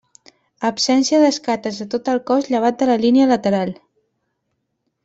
[0.69, 3.79] Absència d'escates a tot el cos llevat de la línia lateral.